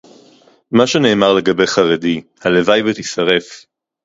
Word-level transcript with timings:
מה 0.71 0.87
שנאמר 0.87 1.33
לגבי 1.33 1.67
חרדי: 1.67 2.21
הלוואי 2.41 2.81
ותישרף 2.81 3.65